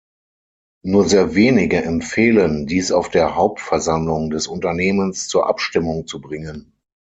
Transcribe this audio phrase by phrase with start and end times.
[0.83, 6.73] Nur sehr wenige empfehlen, dies auf der Hauptversammlung des Unternehmens zur Abstimmung zu bringen.